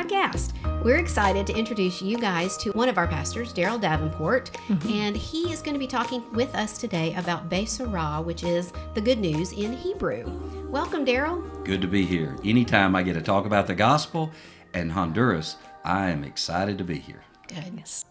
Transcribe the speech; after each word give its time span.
podcast. 0.00 0.52
We're 0.82 0.96
excited 0.96 1.46
to 1.46 1.54
introduce 1.54 2.00
you 2.00 2.16
guys 2.16 2.56
to 2.58 2.70
one 2.70 2.88
of 2.88 2.96
our 2.96 3.06
pastors, 3.06 3.52
Daryl 3.52 3.78
Davenport, 3.78 4.50
and 4.88 5.14
he 5.14 5.52
is 5.52 5.60
going 5.60 5.74
to 5.74 5.78
be 5.78 5.86
talking 5.86 6.22
with 6.32 6.54
us 6.54 6.78
today 6.78 7.14
about 7.16 7.50
Besorah, 7.50 8.24
which 8.24 8.42
is 8.42 8.72
the 8.94 9.00
good 9.02 9.18
news 9.18 9.52
in 9.52 9.74
Hebrew. 9.74 10.24
Welcome, 10.70 11.04
Daryl. 11.04 11.42
Good 11.64 11.82
to 11.82 11.86
be 11.86 12.06
here. 12.06 12.34
Anytime 12.44 12.96
I 12.96 13.02
get 13.02 13.12
to 13.12 13.20
talk 13.20 13.44
about 13.44 13.66
the 13.66 13.74
gospel 13.74 14.30
and 14.72 14.90
Honduras, 14.90 15.56
I 15.84 16.08
am 16.08 16.24
excited 16.24 16.78
to 16.78 16.84
be 16.84 16.98
here. 16.98 17.22
Goodness. 17.48 18.06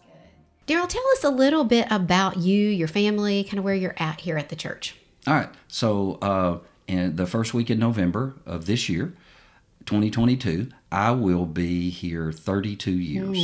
Daryl, 0.68 0.88
tell 0.88 1.04
us 1.14 1.24
a 1.24 1.30
little 1.30 1.64
bit 1.64 1.88
about 1.90 2.36
you, 2.36 2.68
your 2.68 2.88
family, 2.88 3.42
kind 3.42 3.58
of 3.58 3.64
where 3.64 3.74
you're 3.74 3.96
at 3.96 4.20
here 4.20 4.38
at 4.38 4.48
the 4.48 4.56
church. 4.56 4.94
All 5.26 5.34
right. 5.34 5.50
So, 5.66 6.18
uh, 6.22 6.58
in 6.86 7.16
the 7.16 7.26
first 7.26 7.52
week 7.52 7.68
in 7.68 7.80
November 7.80 8.36
of 8.46 8.66
this 8.66 8.88
year, 8.88 9.12
2022, 9.86 10.68
I 10.92 11.10
will 11.12 11.46
be 11.46 11.90
here 11.90 12.32
32 12.32 12.90
years. 12.90 13.38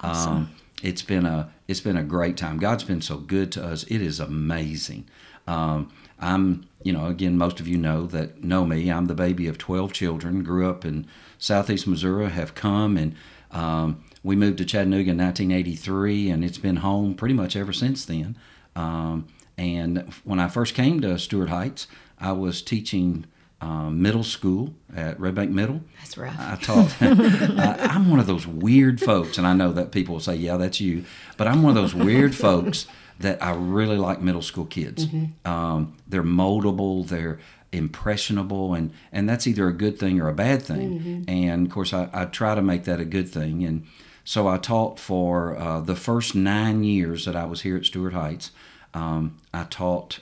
um, 0.00 0.50
it's 0.82 1.02
been 1.02 1.26
a 1.26 1.52
it's 1.68 1.80
been 1.80 1.96
a 1.96 2.02
great 2.02 2.36
time. 2.36 2.58
God's 2.58 2.84
been 2.84 3.00
so 3.00 3.16
good 3.18 3.52
to 3.52 3.64
us. 3.64 3.84
It 3.84 4.02
is 4.02 4.18
amazing. 4.20 5.08
Um, 5.46 5.92
I'm 6.18 6.66
you 6.82 6.92
know 6.92 7.06
again 7.06 7.38
most 7.38 7.60
of 7.60 7.68
you 7.68 7.78
know 7.78 8.06
that 8.06 8.42
know 8.42 8.64
me. 8.64 8.90
I'm 8.90 9.06
the 9.06 9.14
baby 9.14 9.46
of 9.46 9.58
12 9.58 9.92
children. 9.92 10.42
Grew 10.42 10.68
up 10.68 10.84
in 10.84 11.06
Southeast 11.38 11.86
Missouri. 11.86 12.28
Have 12.30 12.54
come 12.54 12.96
and 12.96 13.14
um, 13.52 14.02
we 14.22 14.34
moved 14.34 14.58
to 14.58 14.64
Chattanooga 14.64 15.10
in 15.10 15.18
1983, 15.18 16.30
and 16.30 16.44
it's 16.44 16.58
been 16.58 16.76
home 16.76 17.14
pretty 17.14 17.34
much 17.34 17.54
ever 17.54 17.72
since 17.72 18.04
then. 18.04 18.36
Um, 18.74 19.26
and 19.58 20.12
when 20.24 20.40
I 20.40 20.48
first 20.48 20.74
came 20.74 21.00
to 21.02 21.18
Stewart 21.18 21.50
Heights, 21.50 21.86
I 22.18 22.32
was 22.32 22.62
teaching 22.62 23.26
um, 23.62 24.02
middle 24.02 24.24
school 24.24 24.74
at 24.94 25.18
Red 25.20 25.36
Bank 25.36 25.50
Middle. 25.52 25.82
That's 26.00 26.18
rough. 26.18 26.36
I 26.38 26.56
taught. 26.60 26.94
I, 27.00 27.76
I'm 27.90 28.10
one 28.10 28.18
of 28.18 28.26
those 28.26 28.46
weird 28.46 29.00
folks, 29.00 29.38
and 29.38 29.46
I 29.46 29.54
know 29.54 29.72
that 29.72 29.92
people 29.92 30.14
will 30.14 30.20
say, 30.20 30.34
"Yeah, 30.34 30.56
that's 30.56 30.80
you," 30.80 31.04
but 31.36 31.46
I'm 31.46 31.62
one 31.62 31.76
of 31.76 31.82
those 31.82 31.94
weird 31.94 32.34
folks 32.34 32.86
that 33.20 33.40
I 33.40 33.54
really 33.54 33.96
like 33.96 34.20
middle 34.20 34.42
school 34.42 34.66
kids. 34.66 35.06
Um, 35.44 35.94
they're 36.08 36.24
moldable. 36.24 37.06
They're 37.06 37.38
impressionable, 37.70 38.74
and 38.74 38.92
and 39.12 39.28
that's 39.28 39.46
either 39.46 39.68
a 39.68 39.72
good 39.72 39.96
thing 39.96 40.20
or 40.20 40.28
a 40.28 40.34
bad 40.34 40.62
thing. 40.62 41.24
And 41.28 41.66
of 41.66 41.72
course, 41.72 41.92
I, 41.92 42.08
I 42.12 42.24
try 42.24 42.56
to 42.56 42.62
make 42.62 42.82
that 42.84 42.98
a 42.98 43.04
good 43.04 43.28
thing. 43.28 43.64
And 43.64 43.86
so 44.24 44.48
I 44.48 44.58
taught 44.58 44.98
for 44.98 45.56
uh, 45.56 45.80
the 45.80 45.94
first 45.96 46.34
nine 46.34 46.82
years 46.82 47.24
that 47.26 47.36
I 47.36 47.44
was 47.44 47.62
here 47.62 47.76
at 47.76 47.84
Stewart 47.84 48.12
Heights. 48.12 48.50
Um, 48.92 49.38
I 49.54 49.64
taught 49.64 50.18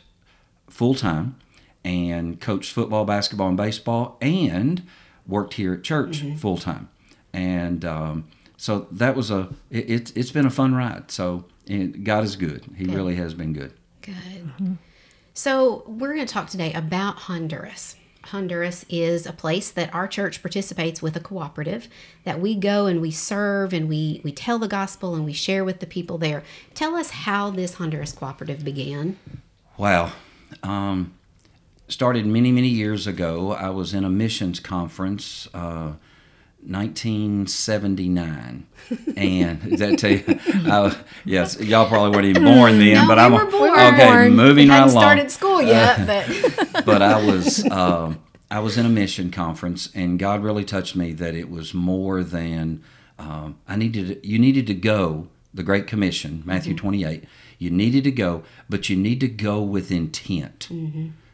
full 0.69 0.95
time 0.95 1.37
and 1.85 2.41
coached 2.41 2.73
football, 2.73 3.05
basketball, 3.05 3.49
and 3.49 3.57
baseball, 3.57 4.19
and 4.21 4.87
worked 5.27 5.55
here 5.55 5.75
at 5.75 5.83
church 5.83 6.25
full 6.37 6.59
time. 6.59 6.89
And 7.33 7.85
um, 7.85 8.29
so 8.57 8.87
that 8.91 9.15
was 9.17 9.31
a 9.31 9.49
it, 9.71 9.91
it's 9.91 10.11
it's 10.13 10.31
been 10.31 10.47
a 10.47 10.51
fun 10.51 10.75
ride. 10.75 11.11
So 11.11 11.45
and 11.71 12.05
God 12.05 12.25
is 12.25 12.37
good. 12.37 12.65
He 12.77 12.85
really 12.85 13.15
has 13.17 13.33
been 13.33 13.53
good. 13.53 13.73
Good. 14.03 14.79
So, 15.33 15.85
we're 15.87 16.13
going 16.15 16.27
to 16.27 16.33
talk 16.33 16.51
today 16.51 16.73
about 16.73 17.17
Honduras. 17.21 17.97
Honduras 18.25 18.85
is 18.91 19.25
a 19.25 19.33
place 19.33 19.71
that 19.71 19.95
our 19.95 20.07
church 20.07 20.43
participates 20.43 21.01
with 21.01 21.17
a 21.17 21.21
cooperative 21.21 21.89
that 22.25 22.41
we 22.41 22.55
go 22.55 22.87
and 22.87 23.01
we 23.01 23.11
serve 23.11 23.73
and 23.73 23.89
we, 23.89 24.21
we 24.25 24.33
tell 24.33 24.59
the 24.59 24.69
gospel 24.69 25.15
and 25.15 25.25
we 25.25 25.33
share 25.33 25.65
with 25.65 25.81
the 25.81 25.87
people 25.87 26.19
there. 26.19 26.43
Tell 26.75 26.97
us 26.97 27.11
how 27.11 27.51
this 27.51 27.75
Honduras 27.75 28.13
cooperative 28.13 28.65
began. 28.65 29.17
Wow. 29.79 30.13
Um, 30.63 31.15
started 31.91 32.27
many, 32.27 32.53
many 32.53 32.69
years 32.69 33.07
ago. 33.07 33.53
I 33.53 33.71
was 33.71 33.93
in 33.95 34.05
a 34.05 34.11
missions 34.11 34.61
conference, 34.61 35.49
uh, 35.53 35.93
1979. 36.63 38.67
and 39.17 39.71
does 39.71 39.79
that 39.81 39.99
tell 39.99 40.11
you? 40.11 40.25
I, 40.71 40.97
yes, 41.25 41.59
y'all 41.61 41.89
probably 41.89 42.11
weren't 42.11 42.27
even 42.27 42.45
born 42.45 42.79
then, 42.79 42.95
No, 42.95 43.07
but 43.09 43.19
we 43.19 43.23
I'm 43.25 43.33
were 43.33 43.51
born. 43.51 43.71
okay. 43.79 44.07
born. 44.07 44.37
Moving 44.37 44.69
right 44.69 44.75
Hadn't 44.77 44.91
along. 44.91 45.03
started 45.03 45.31
school 45.31 45.63
yet, 45.63 46.07
but 46.73 46.85
but 46.85 47.03
I 47.03 47.25
was 47.25 47.69
um, 47.71 48.21
I 48.51 48.61
was 48.61 48.77
in 48.77 48.87
a 48.87 48.91
mission 48.91 49.31
conference, 49.31 49.91
and 49.95 50.19
God 50.19 50.43
really 50.43 50.65
touched 50.65 50.97
me 50.97 51.13
that 51.15 51.35
it 51.35 51.51
was 51.51 51.73
more 51.75 52.23
than 52.23 52.83
um, 53.19 53.59
I 53.69 53.77
needed. 53.77 54.21
You 54.25 54.39
needed 54.39 54.67
to 54.69 54.75
go. 54.75 55.29
The 55.53 55.65
Great 55.65 55.89
Commission, 55.89 56.45
Matthew 56.47 56.77
28. 56.77 57.25
You 57.59 57.71
needed 57.71 58.05
to 58.05 58.13
go, 58.13 58.45
but 58.69 58.89
you 58.89 58.95
need 58.95 59.19
to 59.19 59.27
go 59.27 59.61
with 59.61 59.91
intent. 59.91 60.69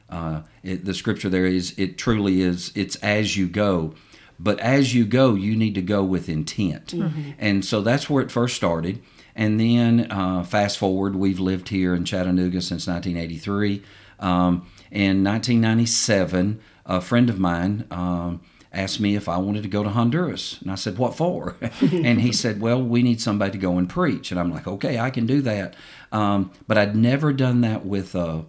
Uh, 0.08 0.42
it, 0.62 0.84
the 0.84 0.94
scripture 0.94 1.28
there 1.28 1.46
is 1.46 1.74
it 1.76 1.98
truly 1.98 2.40
is. 2.40 2.72
It's 2.74 2.96
as 2.96 3.36
you 3.36 3.48
go. 3.48 3.94
But 4.38 4.60
as 4.60 4.94
you 4.94 5.06
go, 5.06 5.34
you 5.34 5.56
need 5.56 5.74
to 5.76 5.82
go 5.82 6.04
with 6.04 6.28
intent. 6.28 6.92
And 7.38 7.64
so 7.64 7.80
that's 7.80 8.10
where 8.10 8.22
it 8.22 8.30
first 8.30 8.54
started. 8.54 9.02
And 9.34 9.60
then 9.60 10.10
uh, 10.10 10.42
fast 10.44 10.78
forward, 10.78 11.16
we've 11.16 11.40
lived 11.40 11.68
here 11.68 11.94
in 11.94 12.04
Chattanooga 12.04 12.60
since 12.60 12.86
1983. 12.86 13.82
Um, 14.18 14.66
in 14.90 15.24
1997, 15.24 16.60
a 16.86 17.00
friend 17.00 17.28
of 17.28 17.38
mine 17.38 17.86
um, 17.90 18.40
asked 18.72 19.00
me 19.00 19.16
if 19.16 19.28
I 19.28 19.36
wanted 19.38 19.62
to 19.62 19.68
go 19.68 19.82
to 19.82 19.90
Honduras. 19.90 20.60
And 20.62 20.70
I 20.70 20.74
said, 20.74 20.96
What 20.98 21.16
for? 21.16 21.56
and 21.80 22.20
he 22.20 22.32
said, 22.32 22.60
Well, 22.60 22.82
we 22.82 23.02
need 23.02 23.20
somebody 23.20 23.52
to 23.52 23.58
go 23.58 23.78
and 23.78 23.88
preach. 23.88 24.30
And 24.30 24.40
I'm 24.40 24.50
like, 24.50 24.66
Okay, 24.66 24.98
I 24.98 25.10
can 25.10 25.26
do 25.26 25.42
that. 25.42 25.74
Um, 26.12 26.50
but 26.66 26.78
I'd 26.78 26.96
never 26.96 27.32
done 27.32 27.62
that 27.62 27.84
with 27.84 28.14
a. 28.14 28.44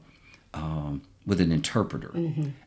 With 1.28 1.42
an 1.42 1.52
interpreter. 1.52 2.12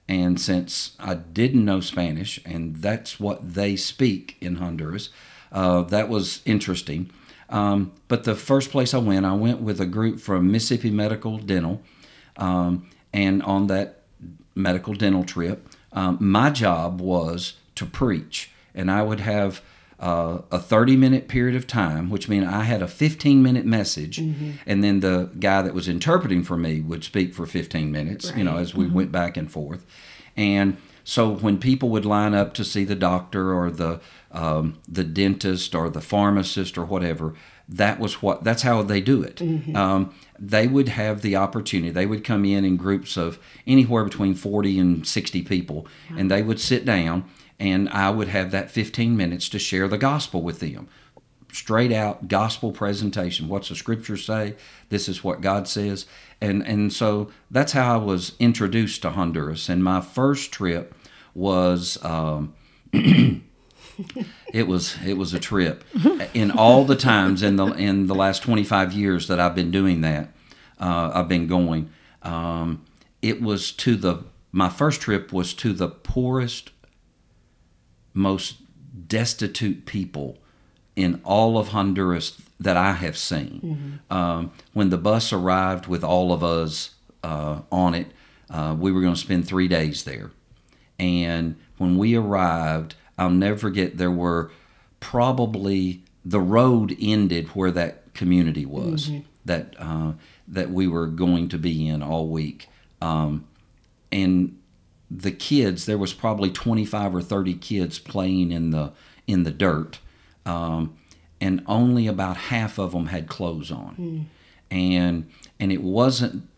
And 0.06 0.41
since 0.41 0.94
I 1.00 1.15
didn't 1.15 1.65
know 1.65 1.81
Spanish, 1.81 2.38
and 2.44 2.76
that's 2.76 3.19
what 3.19 3.54
they 3.54 3.75
speak 3.75 4.37
in 4.41 4.56
Honduras, 4.56 5.09
uh, 5.50 5.82
that 5.84 6.09
was 6.09 6.43
interesting. 6.44 7.10
Um, 7.48 7.93
but 8.06 8.25
the 8.25 8.34
first 8.34 8.71
place 8.71 8.93
I 8.94 8.98
went, 8.98 9.25
I 9.25 9.32
went 9.32 9.60
with 9.60 9.81
a 9.81 9.87
group 9.87 10.21
from 10.21 10.53
Mississippi 10.53 10.91
Medical 10.91 11.38
Dental. 11.38 11.81
Um, 12.37 12.91
and 13.12 13.43
on 13.43 13.66
that 13.69 14.03
medical 14.54 14.94
dental 14.94 15.25
trip, 15.25 15.66
um, 15.92 16.19
my 16.21 16.50
job 16.50 17.00
was 17.00 17.54
to 17.77 17.87
preach. 17.87 18.50
And 18.75 18.91
I 18.91 19.03
would 19.03 19.21
have 19.21 19.62
uh, 20.00 20.38
a 20.50 20.58
30 20.58 20.96
minute 20.96 21.28
period 21.28 21.54
of 21.54 21.66
time, 21.66 22.08
which 22.10 22.28
meant 22.28 22.46
I 22.46 22.64
had 22.64 22.82
a 22.82 22.88
15 22.88 23.42
minute 23.42 23.66
message, 23.66 24.18
and 24.66 24.82
then 24.82 25.00
the 25.00 25.30
guy 25.38 25.62
that 25.62 25.74
was 25.74 25.88
interpreting 25.88 26.42
for 26.42 26.56
me 26.56 26.80
would 26.80 27.04
speak 27.04 27.34
for 27.34 27.46
15 27.46 27.92
minutes, 27.92 28.32
you 28.36 28.42
know, 28.44 28.56
as 28.56 28.74
we 28.74 28.86
went 28.86 29.12
back 29.12 29.36
and 29.36 29.50
forth. 29.52 29.84
And 30.36 30.78
so 31.04 31.28
when 31.34 31.58
people 31.58 31.88
would 31.90 32.04
line 32.06 32.34
up 32.34 32.54
to 32.54 32.64
see 32.64 32.84
the 32.84 32.94
doctor 32.94 33.52
or 33.52 33.70
the 33.70 34.00
um, 34.32 34.78
the 34.88 35.02
dentist 35.02 35.74
or 35.74 35.90
the 35.90 36.00
pharmacist 36.00 36.78
or 36.78 36.84
whatever, 36.84 37.34
that 37.68 37.98
was 37.98 38.22
what 38.22 38.44
that's 38.44 38.62
how 38.62 38.82
they 38.82 39.00
do 39.00 39.22
it. 39.22 39.40
Um, 39.76 40.14
they 40.38 40.66
would 40.66 40.88
have 40.88 41.20
the 41.22 41.36
opportunity. 41.36 41.90
They 41.90 42.06
would 42.06 42.24
come 42.24 42.44
in 42.44 42.64
in 42.64 42.76
groups 42.76 43.16
of 43.16 43.38
anywhere 43.66 44.04
between 44.04 44.34
40 44.34 44.78
and 44.78 45.06
60 45.06 45.42
people, 45.42 45.86
and 46.16 46.30
they 46.30 46.42
would 46.42 46.60
sit 46.60 46.84
down, 46.84 47.24
and 47.60 47.88
I 47.91 48.10
would 48.10 48.28
have 48.28 48.50
that 48.50 48.71
15 48.71 49.16
minutes 49.16 49.48
to 49.50 49.59
share 49.59 49.87
the 49.87 49.98
gospel 49.98 50.43
with 50.43 50.60
them 50.60 50.88
straight 51.53 51.93
out 51.93 52.28
gospel 52.28 52.72
presentation. 52.72 53.48
What's 53.48 53.69
the 53.69 53.75
scripture 53.75 54.16
say? 54.16 54.54
This 54.88 55.09
is 55.09 55.25
what 55.25 55.41
God 55.41 55.69
says. 55.69 56.06
And 56.41 56.66
and 56.66 56.93
so 56.93 57.31
that's 57.50 57.72
how 57.72 57.94
I 57.94 57.97
was 57.98 58.32
introduced 58.38 59.03
to 59.03 59.10
Honduras. 59.10 59.69
And 59.69 59.84
my 59.84 60.00
first 60.00 60.53
trip 60.53 60.94
was 61.34 62.03
um, 62.04 62.54
it 62.93 64.66
was 64.66 64.97
it 65.04 65.15
was 65.15 65.34
a 65.34 65.41
trip. 65.41 65.84
In 66.34 66.50
all 66.50 66.84
the 66.84 66.97
times 66.97 67.42
in 67.42 67.56
the 67.56 67.66
in 67.66 68.06
the 68.06 68.15
last 68.15 68.42
25 68.42 68.92
years 68.92 69.28
that 69.28 69.41
I've 69.41 69.54
been 69.54 69.71
doing 69.71 70.00
that, 70.00 70.28
uh, 70.78 71.10
I've 71.15 71.28
been 71.28 71.47
going. 71.47 71.91
Um, 72.22 72.84
it 73.22 73.42
was 73.42 73.72
to 73.72 73.97
the 73.97 74.24
my 74.53 74.68
first 74.68 75.01
trip 75.01 75.33
was 75.33 75.54
to 75.54 75.72
the 75.72 75.89
poorest, 75.89 76.71
most 78.15 78.57
destitute 79.09 79.86
people 79.86 80.39
in 80.97 81.21
all 81.24 81.57
of 81.59 81.68
Honduras 81.68 82.41
that 82.59 82.77
I 82.77 82.92
have 82.92 83.16
seen. 83.16 84.01
Um, 84.10 84.53
when 84.72 84.91
the 84.91 84.98
bus 84.98 85.33
arrived 85.33 85.86
with 85.86 86.04
all 86.04 86.33
of 86.33 86.45
us 86.45 86.95
uh, 87.22 87.60
on 87.72 87.95
it, 87.95 88.09
uh, 88.51 88.77
we 88.78 88.92
were 88.92 89.01
going 89.01 89.15
to 89.15 89.21
spend 89.21 89.47
three 89.47 89.68
days 89.68 90.04
there. 90.04 90.30
And 90.98 91.57
when 91.78 91.97
we 91.97 92.15
arrived, 92.16 92.95
I'll 93.16 93.30
never 93.30 93.57
forget, 93.57 93.97
there 93.97 94.10
were 94.10 94.51
probably 94.98 96.03
the 96.24 96.41
road 96.41 96.95
ended 97.01 97.48
where 97.48 97.71
that 97.71 98.13
community 98.13 98.66
was 98.66 99.09
that 99.47 99.74
uh, 99.78 100.13
that 100.47 100.71
we 100.71 100.86
were 100.86 101.06
going 101.06 101.48
to 101.48 101.59
be 101.59 101.89
in 101.89 102.03
all 102.03 102.28
week. 102.28 102.68
Um, 103.01 103.47
and 104.13 104.59
the 105.10 105.33
kids 105.33 105.86
there 105.86 105.98
was 105.98 106.12
probably 106.12 106.51
25 106.51 107.16
or 107.16 107.22
30 107.22 107.54
kids 107.54 107.98
playing 107.98 108.53
in 108.53 108.71
the 108.71 108.92
in 109.27 109.42
the 109.42 109.51
dirt 109.51 109.98
um, 110.47 110.97
and 111.41 111.62
only 111.66 112.07
about 112.07 112.36
half 112.36 112.78
of 112.78 112.92
them 112.92 113.07
had 113.07 113.28
clothes 113.28 113.71
on. 113.71 114.28
And 114.71 115.28
and 115.59 115.72
it 115.72 115.83
wasn't 115.83 116.48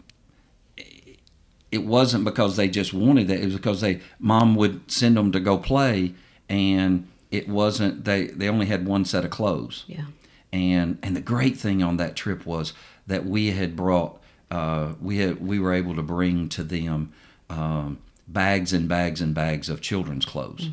it 1.70 1.84
wasn't 1.84 2.24
because 2.24 2.56
they 2.56 2.68
just 2.68 2.92
wanted 2.92 3.28
that 3.28 3.40
it 3.40 3.44
was 3.46 3.54
because 3.54 3.80
they 3.80 4.00
mom 4.18 4.54
would 4.56 4.90
send 4.90 5.16
them 5.16 5.32
to 5.32 5.40
go 5.40 5.56
play 5.56 6.14
and 6.48 7.08
it 7.30 7.48
wasn't 7.48 8.04
they 8.04 8.26
they 8.26 8.48
only 8.48 8.66
had 8.66 8.86
one 8.86 9.04
set 9.04 9.24
of 9.24 9.30
clothes. 9.30 9.84
Yeah. 9.86 10.04
and 10.52 10.98
and 11.02 11.16
the 11.16 11.22
great 11.22 11.56
thing 11.56 11.82
on 11.82 11.96
that 11.96 12.16
trip 12.16 12.44
was 12.44 12.74
that 13.06 13.24
we 13.24 13.52
had 13.52 13.74
brought 13.74 14.20
uh, 14.50 14.92
we 15.00 15.18
had 15.18 15.40
we 15.46 15.58
were 15.58 15.72
able 15.72 15.94
to 15.96 16.02
bring 16.02 16.48
to 16.50 16.62
them 16.62 17.12
um, 17.48 17.98
bags 18.32 18.72
and 18.72 18.88
bags 18.88 19.20
and 19.20 19.34
bags 19.34 19.68
of 19.68 19.80
children's 19.80 20.24
clothes. 20.24 20.68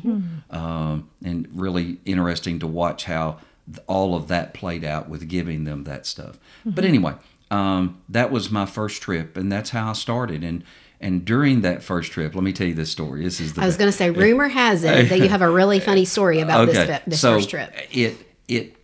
Um, 0.50 1.08
and 1.24 1.48
really 1.52 1.98
interesting 2.04 2.58
to 2.60 2.66
watch 2.66 3.04
how 3.04 3.38
all 3.86 4.14
of 4.14 4.28
that 4.28 4.54
played 4.54 4.84
out 4.84 5.08
with 5.08 5.28
giving 5.28 5.64
them 5.64 5.84
that 5.84 6.06
stuff. 6.06 6.38
But 6.64 6.84
anyway 6.84 7.14
um, 7.50 8.00
that 8.08 8.30
was 8.30 8.50
my 8.50 8.66
first 8.66 9.02
trip 9.02 9.36
and 9.36 9.50
that's 9.50 9.70
how 9.70 9.90
i 9.90 9.92
started. 9.92 10.44
And 10.44 10.64
and 11.02 11.24
during 11.24 11.62
that 11.62 11.82
first 11.82 12.12
trip 12.12 12.34
let 12.34 12.44
me 12.44 12.52
tell 12.52 12.66
you 12.66 12.74
this 12.74 12.90
story. 12.90 13.24
This 13.24 13.40
is 13.40 13.54
the 13.54 13.62
I 13.62 13.66
was 13.66 13.76
going 13.76 13.90
to 13.90 13.96
say, 13.96 14.10
rumor 14.10 14.48
has 14.48 14.84
it 14.84 15.08
that 15.08 15.18
you 15.18 15.28
have 15.28 15.42
a 15.42 15.50
really 15.50 15.80
funny 15.90 16.04
story 16.04 16.40
about 16.40 16.66
this 16.66 17.00
this 17.06 17.20
so 17.20 17.36
first 17.36 17.50
trip. 17.50 17.72
It 17.90 18.16
it 18.48 18.76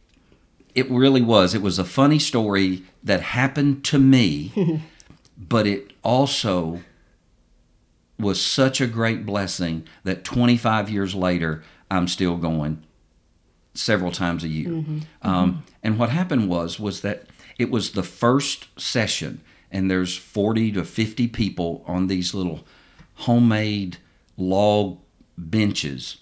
it 0.75 0.90
really 0.90 1.23
was. 1.23 1.55
It 1.55 1.62
was 1.62 1.78
a 1.78 1.84
funny 1.84 2.19
story 2.19 2.82
that 3.05 3.23
happened 3.23 3.84
to 3.84 3.99
me, 3.99 4.82
but 5.38 5.67
it 5.67 5.93
also 6.02 6.81
was 8.18 8.40
such 8.40 8.80
a 8.80 8.86
great 8.86 9.26
blessing 9.26 9.86
that 10.04 10.24
25 10.24 10.90
years 10.90 11.14
later 11.14 11.62
I'm 11.90 12.08
still 12.08 12.36
going 12.36 12.82
several 13.74 14.10
times 14.10 14.42
a 14.42 14.48
year. 14.48 14.84
Um, 15.22 15.64
and 15.82 15.98
what 15.98 16.10
happened 16.10 16.48
was 16.48 16.80
was 16.80 17.02
that 17.02 17.26
it 17.58 17.70
was 17.70 17.92
the 17.92 18.02
first 18.02 18.68
session, 18.80 19.40
and 19.70 19.90
there's 19.90 20.16
40 20.16 20.72
to 20.72 20.84
50 20.84 21.28
people 21.28 21.84
on 21.86 22.06
these 22.06 22.34
little 22.34 22.66
homemade 23.14 23.98
log 24.36 24.98
benches, 25.38 26.18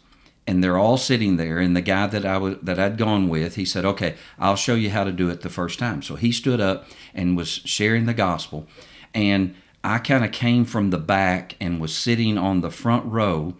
and 0.46 0.62
they're 0.62 0.78
all 0.78 0.96
sitting 0.96 1.36
there. 1.36 1.58
And 1.58 1.76
the 1.76 1.80
guy 1.80 2.06
that 2.06 2.24
I 2.24 2.38
was 2.38 2.56
that 2.62 2.78
I'd 2.78 2.98
gone 2.98 3.28
with, 3.28 3.54
he 3.54 3.64
said, 3.64 3.84
"Okay, 3.84 4.14
I'll 4.38 4.56
show 4.56 4.74
you 4.74 4.90
how 4.90 5.04
to 5.04 5.12
do 5.12 5.28
it 5.30 5.40
the 5.40 5.48
first 5.48 5.78
time." 5.78 6.02
So 6.02 6.16
he 6.16 6.32
stood 6.32 6.60
up 6.60 6.86
and 7.14 7.36
was 7.36 7.48
sharing 7.48 8.06
the 8.06 8.14
gospel, 8.14 8.66
and 9.14 9.54
I 9.84 9.98
kind 9.98 10.24
of 10.24 10.32
came 10.32 10.64
from 10.64 10.90
the 10.90 10.98
back 10.98 11.56
and 11.60 11.80
was 11.80 11.96
sitting 11.96 12.38
on 12.38 12.60
the 12.60 12.70
front 12.70 13.04
row 13.06 13.54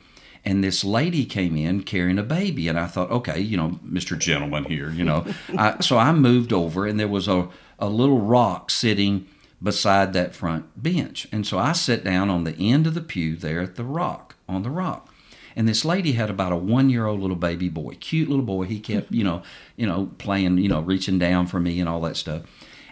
and 0.46 0.62
this 0.62 0.84
lady 0.84 1.24
came 1.24 1.56
in 1.56 1.82
carrying 1.82 2.18
a 2.18 2.22
baby 2.22 2.68
and 2.68 2.78
i 2.78 2.86
thought 2.86 3.10
okay 3.10 3.40
you 3.40 3.56
know 3.56 3.78
mr 3.86 4.18
gentleman 4.18 4.64
here 4.64 4.90
you 4.90 5.02
know. 5.02 5.24
I, 5.56 5.80
so 5.80 5.96
i 5.96 6.12
moved 6.12 6.52
over 6.52 6.86
and 6.86 7.00
there 7.00 7.08
was 7.08 7.28
a, 7.28 7.48
a 7.78 7.88
little 7.88 8.20
rock 8.20 8.70
sitting 8.70 9.26
beside 9.64 10.12
that 10.12 10.34
front 10.34 10.66
bench. 10.80 11.26
And 11.32 11.46
so 11.46 11.58
i 11.58 11.72
sat 11.72 12.04
down 12.04 12.30
on 12.30 12.44
the 12.44 12.56
end 12.56 12.86
of 12.86 12.94
the 12.94 13.00
pew 13.00 13.34
there 13.34 13.62
at 13.62 13.74
the 13.74 13.84
rock 13.84 14.36
on 14.48 14.62
the 14.62 14.70
rock. 14.70 15.08
And 15.56 15.68
this 15.68 15.84
lady 15.84 16.12
had 16.12 16.30
about 16.30 16.52
a 16.52 16.56
one 16.56 16.90
year 16.90 17.06
old 17.06 17.20
little 17.20 17.36
baby 17.36 17.68
boy 17.68 17.94
cute 17.94 18.28
little 18.28 18.44
boy. 18.44 18.64
He 18.64 18.78
kept 18.78 19.10
you 19.10 19.24
know 19.24 19.42
you 19.76 19.86
know 19.86 20.10
playing 20.18 20.58
you 20.58 20.68
know 20.68 20.80
reaching 20.80 21.18
down 21.18 21.46
for 21.46 21.58
me 21.58 21.80
and 21.80 21.88
all 21.88 22.02
that 22.02 22.16
stuff. 22.16 22.42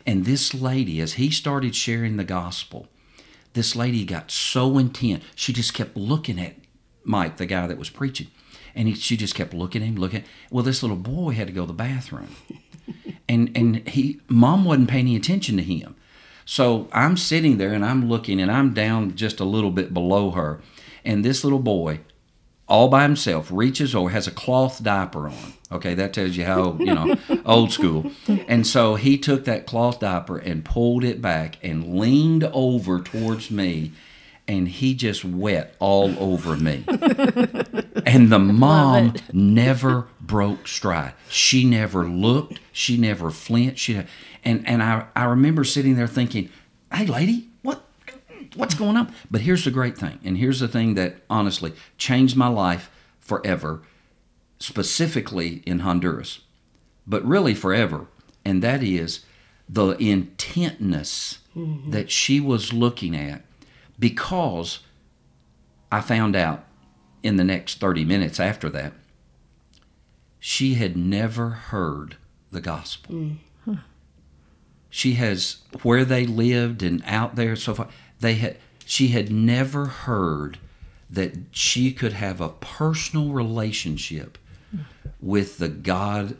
And 0.06 0.24
this 0.24 0.54
lady 0.54 1.00
as 1.00 1.14
he 1.14 1.30
started 1.30 1.76
sharing 1.76 2.16
the 2.16 2.24
gospel 2.24 2.88
this 3.54 3.76
lady 3.76 4.04
got 4.04 4.30
so 4.30 4.78
intent 4.78 5.22
she 5.34 5.52
just 5.52 5.74
kept 5.74 5.96
looking 5.96 6.38
at 6.38 6.54
Mike, 7.04 7.36
the 7.36 7.46
guy 7.46 7.66
that 7.66 7.78
was 7.78 7.90
preaching. 7.90 8.28
And 8.74 8.88
he, 8.88 8.94
she 8.94 9.16
just 9.16 9.34
kept 9.34 9.52
looking 9.52 9.82
at 9.82 9.88
him, 9.88 9.96
looking. 9.96 10.24
Well, 10.50 10.64
this 10.64 10.82
little 10.82 10.96
boy 10.96 11.32
had 11.32 11.46
to 11.48 11.52
go 11.52 11.62
to 11.62 11.66
the 11.66 11.72
bathroom, 11.74 12.34
and 13.28 13.54
and 13.54 13.86
he, 13.88 14.20
mom 14.28 14.64
wasn't 14.64 14.88
paying 14.88 15.06
any 15.06 15.16
attention 15.16 15.58
to 15.58 15.62
him. 15.62 15.94
So 16.46 16.88
I'm 16.92 17.16
sitting 17.16 17.58
there 17.58 17.72
and 17.74 17.84
I'm 17.84 18.08
looking, 18.08 18.40
and 18.40 18.50
I'm 18.50 18.72
down 18.72 19.14
just 19.14 19.40
a 19.40 19.44
little 19.44 19.70
bit 19.70 19.92
below 19.92 20.30
her, 20.30 20.60
and 21.04 21.22
this 21.22 21.44
little 21.44 21.58
boy, 21.58 22.00
all 22.68 22.88
by 22.88 23.02
himself, 23.02 23.50
reaches 23.50 23.94
over, 23.94 24.10
has 24.10 24.26
a 24.26 24.30
cloth 24.30 24.82
diaper 24.82 25.28
on. 25.28 25.54
Okay, 25.70 25.94
that 25.94 26.12
tells 26.12 26.36
you 26.36 26.44
how 26.44 26.76
you 26.78 26.94
know 26.94 27.16
old 27.46 27.72
school. 27.72 28.10
And 28.28 28.66
so 28.66 28.94
he 28.94 29.16
took 29.18 29.44
that 29.46 29.66
cloth 29.66 30.00
diaper 30.00 30.36
and 30.38 30.64
pulled 30.64 31.02
it 31.02 31.22
back 31.22 31.56
and 31.62 31.98
leaned 31.98 32.44
over 32.44 33.00
towards 33.00 33.50
me 33.50 33.92
and 34.48 34.68
he 34.68 34.94
just 34.94 35.24
wet 35.24 35.74
all 35.78 36.14
over 36.18 36.56
me. 36.56 36.84
and 38.06 38.30
the 38.30 38.38
mom 38.38 39.14
never 39.32 40.08
broke 40.20 40.66
stride. 40.66 41.14
She 41.28 41.64
never 41.64 42.06
looked. 42.06 42.60
She 42.72 42.96
never 42.96 43.30
flinched. 43.30 43.78
She 43.78 44.02
and 44.44 44.68
and 44.68 44.82
I 44.82 45.06
I 45.14 45.24
remember 45.24 45.64
sitting 45.64 45.96
there 45.96 46.08
thinking, 46.08 46.50
"Hey, 46.92 47.06
lady, 47.06 47.48
what's 48.54 48.74
going 48.74 48.96
on?" 48.96 49.12
But 49.30 49.42
here's 49.42 49.64
the 49.64 49.70
great 49.70 49.96
thing, 49.96 50.18
and 50.24 50.38
here's 50.38 50.60
the 50.60 50.68
thing 50.68 50.94
that 50.94 51.16
honestly 51.28 51.72
changed 51.98 52.36
my 52.36 52.48
life 52.48 52.90
forever, 53.20 53.82
specifically 54.58 55.62
in 55.66 55.80
Honduras, 55.80 56.40
but 57.06 57.24
really 57.24 57.54
forever, 57.54 58.06
and 58.44 58.62
that 58.62 58.82
is 58.82 59.24
the 59.68 59.94
intentness 59.94 61.38
mm-hmm. 61.56 61.90
that 61.90 62.10
she 62.10 62.40
was 62.40 62.72
looking 62.72 63.16
at 63.16 63.42
because 63.98 64.80
I 65.90 66.00
found 66.00 66.34
out 66.34 66.64
in 67.22 67.36
the 67.36 67.44
next 67.44 67.78
30 67.80 68.04
minutes 68.04 68.40
after 68.40 68.68
that, 68.70 68.92
she 70.40 70.74
had 70.74 70.96
never 70.96 71.50
heard 71.50 72.16
the 72.50 72.60
gospel. 72.60 73.14
Mm. 73.14 73.36
She 74.94 75.14
has, 75.14 75.58
where 75.82 76.04
they 76.04 76.26
lived 76.26 76.82
and 76.82 77.02
out 77.06 77.34
there 77.34 77.56
so 77.56 77.74
far, 77.74 77.88
they 78.22 78.34
had, 78.34 78.56
she 78.84 79.08
had 79.08 79.30
never 79.30 79.86
heard 79.86 80.58
that 81.10 81.34
she 81.50 81.92
could 81.92 82.14
have 82.14 82.40
a 82.40 82.48
personal 82.48 83.30
relationship 83.32 84.38
with 85.20 85.58
the 85.58 85.68
God 85.68 86.36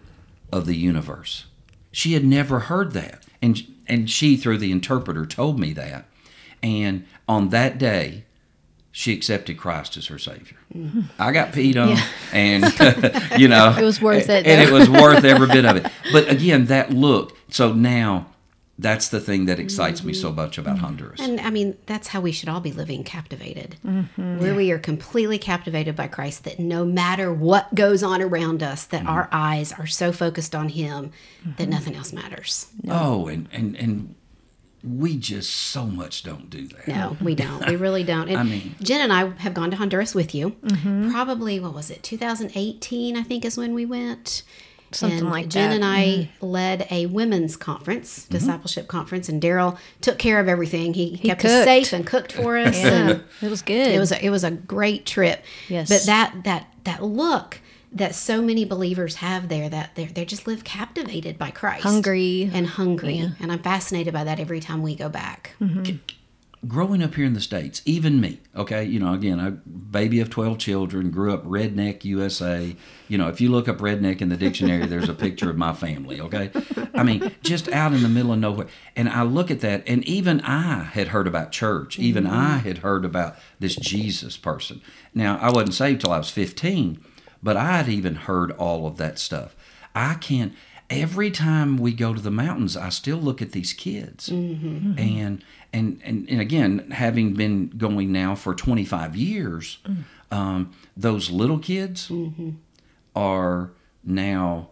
of 0.50 0.67
the 0.67 0.76
universe. 0.76 1.46
She 1.90 2.14
had 2.14 2.25
never 2.25 2.61
heard 2.61 2.93
that. 2.93 3.25
And, 3.43 3.62
and 3.87 4.08
she, 4.08 4.37
through 4.37 4.58
the 4.58 4.73
interpreter, 4.73 5.26
told 5.26 5.61
me 5.61 5.73
that. 5.75 6.06
And 6.62 7.06
on 7.29 7.50
that 7.50 7.76
day, 7.79 8.25
she 8.90 9.12
accepted 9.12 9.58
Christ 9.58 9.96
as 9.96 10.06
her 10.06 10.19
Savior. 10.19 10.56
I 11.19 11.32
got 11.32 11.52
peed 11.52 11.76
on, 11.76 11.99
and 12.32 12.64
you 13.40 13.49
know, 13.49 13.75
It 13.76 13.82
was 13.82 14.00
worth 14.00 14.28
it, 14.28 14.46
and 14.46 14.61
it 14.61 14.70
was 14.70 14.88
worth 14.88 15.25
every 15.25 15.46
bit 15.52 15.64
of 15.64 15.76
it. 15.76 15.90
But 16.12 16.31
again, 16.31 16.67
that 16.67 16.90
look. 16.93 17.37
So 17.49 17.73
now, 17.73 18.26
that's 18.78 19.08
the 19.08 19.20
thing 19.20 19.44
that 19.46 19.58
excites 19.60 20.02
me 20.02 20.12
so 20.14 20.32
much 20.32 20.58
about 20.58 20.78
Honduras. 20.78 21.20
And 21.20 21.40
I 21.40 21.50
mean, 21.50 21.76
that's 21.86 22.08
how 22.08 22.20
we 22.20 22.32
should 22.32 22.48
all 22.48 22.60
be 22.60 22.72
living 22.72 23.04
captivated, 23.04 23.76
Mm-hmm. 23.87 24.38
where 24.40 24.54
we 24.54 24.70
are 24.73 24.78
completely 24.78 25.38
captivated 25.38 25.94
by 25.94 26.08
Christ, 26.08 26.44
that 26.44 26.58
no 26.58 26.85
matter 26.85 27.32
what 27.32 27.75
goes 27.75 28.02
on 28.02 28.23
around 28.23 28.62
us, 28.62 28.85
that 28.87 29.06
our 29.06 29.28
eyes 29.30 29.73
are 29.73 29.87
so 29.87 30.11
focused 30.11 30.54
on 30.54 30.70
Him 30.70 31.12
that 31.58 31.68
nothing 31.68 31.94
else 31.94 32.12
matters. 32.12 32.68
Oh, 32.88 33.26
and 33.28 33.49
and 33.52 33.76
and 33.76 34.14
we 34.82 35.16
just 35.16 35.50
so 35.54 35.87
much 35.87 36.25
don't 36.25 36.50
do 36.50 36.66
that. 36.66 36.88
No, 36.88 37.16
we 37.20 37.37
don't. 37.37 37.64
We 37.68 37.76
really 37.76 38.02
don't. 38.14 38.28
And 38.28 38.38
I 38.38 38.42
mean- 38.42 38.75
Jen 38.82 39.00
and 39.02 39.12
I 39.12 39.28
have 39.42 39.54
gone 39.54 39.70
to 39.70 39.76
Honduras 39.76 40.12
with 40.14 40.35
you. 40.35 40.50
Mm-hmm. 40.50 41.11
Probably, 41.12 41.61
what 41.61 41.73
was 41.75 41.88
it, 41.90 42.02
2018, 42.02 43.16
I 43.16 43.23
think 43.23 43.44
is 43.44 43.56
when 43.56 43.75
we 43.75 43.87
went. 43.87 44.42
Something 44.94 45.20
and 45.20 45.30
like 45.30 45.49
Jen 45.49 45.70
that. 45.70 45.75
and 45.76 45.84
I 45.84 46.30
led 46.40 46.87
a 46.90 47.06
women's 47.06 47.56
conference, 47.56 48.20
Mm-hmm. 48.25 48.34
discipleship 48.34 48.88
conference, 48.88 49.28
and 49.28 49.40
Daryl 49.42 49.78
took 50.00 50.18
care 50.18 50.38
of 50.40 50.49
everything. 50.49 50.94
He, 50.94 51.16
kept 51.18 51.44
us 51.44 51.64
safe 51.64 51.92
and 51.92 52.06
cooked 52.06 52.32
for 52.32 52.56
us. 52.58 52.76
Yeah, 52.78 53.18
it 53.40 53.50
was 53.50 53.62
good. 53.62 53.88
it 53.88 53.99
was 53.99 54.12
a, 54.12 54.25
it 54.25 54.30
was 54.30 54.44
a 54.44 54.50
great 54.50 55.06
trip. 55.06 55.42
Yes. 55.68 55.88
But 55.88 56.04
that 56.06 56.44
that 56.44 56.66
that 56.84 57.02
look 57.02 57.61
that 57.94 58.14
so 58.14 58.40
many 58.40 58.64
believers 58.64 59.16
have 59.16 59.49
there 59.49 59.68
that 59.68 59.94
they 59.96 60.06
they 60.06 60.25
just 60.25 60.46
live 60.46 60.64
captivated 60.64 61.38
by 61.38 61.50
Christ, 61.50 61.82
Hungry. 61.82 62.50
and 62.52 62.66
hungry, 62.66 63.18
and 63.40 63.52
I'm 63.52 63.58
fascinated 63.62 64.12
by 64.14 64.25
that 64.25 64.40
every 64.40 64.61
time 64.61 64.82
we 64.82 64.94
go 64.96 65.08
back. 65.08 65.54
Growing 66.66 67.02
up 67.02 67.14
here 67.14 67.25
in 67.25 67.35
the 67.35 67.40
states, 67.40 67.83
even 67.85 68.21
me, 68.21 68.40
okay, 68.54 68.85
you 68.85 69.00
know, 69.00 69.12
again, 69.14 69.40
a 69.40 69.50
baby 69.50 70.21
of 70.21 70.31
twelve 70.31 70.59
children, 70.59 71.11
grew 71.11 71.33
up 71.33 71.45
redneck 71.45 72.04
USA. 72.04 72.76
You 73.09 73.19
know, 73.19 73.28
if 73.28 73.40
you 73.40 73.50
look 73.50 73.69
up 73.69 73.78
redneck 73.78 74.21
in 74.21 74.28
the 74.28 74.37
dictionary, 74.37 74.87
there's 74.87 75.09
a 75.09 75.14
picture 75.14 75.50
of 75.50 75.57
my 75.57 75.73
family. 75.73 76.21
Okay, 76.21 76.50
I 76.95 77.02
mean, 77.02 77.35
just 77.42 77.69
out 77.71 77.92
in 77.92 78.02
the 78.02 78.09
middle 78.09 78.33
of 78.33 78.38
nowhere, 78.38 78.69
and 78.95 79.09
I 79.09 79.23
look 79.23 79.50
at 79.50 79.61
that, 79.61 79.83
and 79.87 80.04
even 80.04 80.40
I 80.42 80.85
had 80.85 81.09
heard 81.09 81.26
about 81.26 81.52
church. 81.52 81.99
Even 81.99 82.25
mm-hmm. 82.25 82.35
I 82.35 82.57
had 82.59 82.78
heard 82.78 83.04
about 83.04 83.37
this 83.59 83.75
Jesus 83.76 84.37
person. 84.37 84.81
Now, 85.14 85.38
I 85.38 85.50
wasn't 85.50 85.75
saved 85.75 86.02
till 86.02 86.12
I 86.12 86.19
was 86.19 86.31
fifteen, 86.31 87.02
but 87.42 87.57
I 87.57 87.78
had 87.78 87.88
even 87.88 88.14
heard 88.14 88.52
all 88.52 88.87
of 88.87 88.99
that 88.99 89.19
stuff. 89.19 89.57
I 89.95 90.14
can 90.14 90.54
every 90.92 91.30
time 91.30 91.76
we 91.76 91.92
go 91.92 92.14
to 92.14 92.20
the 92.20 92.30
mountains, 92.30 92.76
I 92.76 92.90
still 92.90 93.18
look 93.18 93.40
at 93.42 93.52
these 93.52 93.72
kids, 93.72 94.28
mm-hmm. 94.28 94.99
and 94.99 95.44
and 95.72 96.00
and 96.04 96.28
and 96.28 96.40
again, 96.40 96.90
having 96.90 97.34
been 97.34 97.68
going 97.68 98.12
now 98.12 98.34
for 98.34 98.54
25 98.54 99.16
years, 99.16 99.78
mm. 99.84 100.04
um, 100.30 100.72
those 100.96 101.30
little 101.30 101.58
kids 101.58 102.08
mm-hmm. 102.08 102.50
are 103.16 103.72
now 104.04 104.68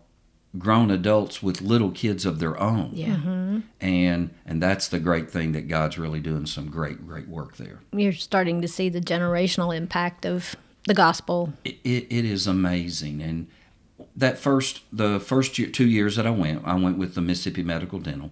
grown 0.58 0.90
adults 0.90 1.42
with 1.42 1.60
little 1.60 1.92
kids 1.92 2.26
of 2.26 2.40
their 2.40 2.60
own, 2.60 2.90
Yeah. 2.92 3.16
Mm-hmm. 3.16 3.58
and 3.80 4.30
and 4.44 4.62
that's 4.62 4.88
the 4.88 4.98
great 4.98 5.30
thing 5.30 5.52
that 5.52 5.68
God's 5.68 5.98
really 5.98 6.20
doing 6.20 6.46
some 6.46 6.68
great 6.70 7.06
great 7.06 7.28
work 7.28 7.56
there. 7.56 7.80
You're 7.92 8.12
starting 8.12 8.60
to 8.62 8.68
see 8.68 8.88
the 8.88 9.00
generational 9.00 9.74
impact 9.74 10.26
of 10.26 10.56
the 10.86 10.94
gospel. 10.94 11.52
It, 11.64 11.78
it, 11.84 12.06
it 12.10 12.24
is 12.24 12.46
amazing, 12.46 13.22
and 13.22 13.46
that 14.16 14.38
first 14.38 14.82
the 14.92 15.20
first 15.20 15.58
year, 15.58 15.68
two 15.68 15.86
years 15.86 16.16
that 16.16 16.26
I 16.26 16.30
went, 16.30 16.62
I 16.64 16.74
went 16.74 16.98
with 16.98 17.14
the 17.14 17.20
Mississippi 17.20 17.62
Medical 17.62 17.98
Dental, 17.98 18.30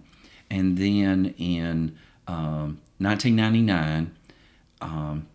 and 0.49 0.77
then 0.77 1.33
in 1.37 1.97
um, 2.27 2.79
1999, 2.99 4.15
um, 4.81 5.27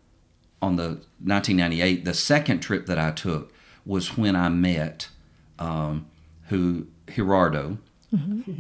on 0.61 0.77
the 0.77 1.01
1998, 1.23 2.05
the 2.05 2.15
second 2.15 2.61
trip 2.61 2.87
that 2.87 2.99
I 2.99 3.11
took 3.11 3.53
was 3.85 4.17
when 4.17 4.37
I 4.37 4.49
met 4.49 5.09
um, 5.59 6.07
who 6.49 6.87
Gerardo 7.13 7.79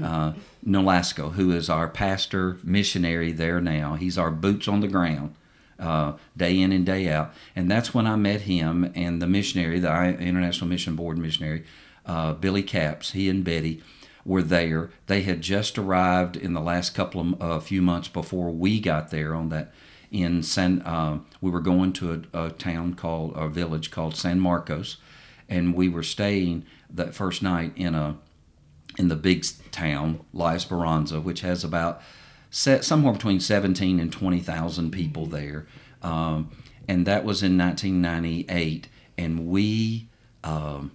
uh, 0.02 0.32
Nolasco, 0.66 1.32
who 1.32 1.52
is 1.52 1.70
our 1.70 1.88
pastor 1.88 2.58
missionary 2.62 3.32
there 3.32 3.60
now. 3.60 3.94
He's 3.94 4.18
our 4.18 4.30
boots 4.30 4.68
on 4.68 4.80
the 4.80 4.88
ground. 4.88 5.34
Uh, 5.78 6.12
day 6.37 6.61
in 6.61 6.71
and 6.71 6.87
day 6.87 7.09
out, 7.09 7.35
and 7.57 7.71
that's 7.71 7.93
when 7.93 8.07
I 8.07 8.14
met 8.14 8.43
him 8.43 8.93
and 8.95 9.21
the 9.21 9.26
missionary, 9.26 9.81
the 9.81 9.90
International 10.21 10.69
Mission 10.69 10.95
Board 10.95 11.19
missionary, 11.19 11.64
uh, 12.07 12.35
Billy 12.35 12.62
Caps. 12.62 13.11
He 13.11 13.28
and 13.28 13.43
Betty 13.43 13.83
were 14.25 14.43
there. 14.43 14.90
They 15.07 15.23
had 15.23 15.43
just 15.43 15.76
arrived 15.76 16.37
in 16.37 16.52
the 16.52 16.61
last 16.61 16.95
couple 16.95 17.21
of 17.21 17.43
uh, 17.43 17.61
few 17.61 17.83
months 17.83 18.09
before 18.09 18.50
we 18.50 18.81
got 18.81 19.11
there 19.11 19.35
on 19.35 19.49
that 19.50 19.73
in 20.11 20.43
San. 20.43 20.81
Uh, 20.83 21.19
we 21.40 21.50
were 21.50 21.61
going 21.61 21.93
to 21.95 22.25
a, 22.33 22.47
a 22.47 22.50
town 22.50 22.95
called 22.95 23.33
a 23.37 23.49
village 23.49 23.90
called 23.90 24.16
San 24.16 24.40
Marcos, 24.40 24.99
and 25.49 25.75
we 25.75 25.88
were 25.88 26.02
staying 26.02 26.64
that 26.88 27.14
first 27.14 27.43
night 27.43 27.73
in 27.76 27.95
a 27.95 28.16
in 28.97 29.09
the 29.09 29.16
big 29.16 29.45
town 29.73 30.21
La 30.33 30.50
Esperanza, 30.50 31.21
which 31.21 31.40
has 31.40 31.64
about 31.64 32.00
set 32.54 32.84
somewhere 32.84 33.12
between 33.12 33.40
seventeen 33.40 33.99
and 33.99 34.12
twenty 34.12 34.40
thousand 34.40 34.92
people 34.92 35.26
there, 35.26 35.66
um, 36.02 36.50
and 36.87 37.04
that 37.06 37.25
was 37.25 37.42
in 37.42 37.58
1998, 37.58 38.88
and 39.18 39.46
we. 39.46 40.08
Um, 40.42 40.92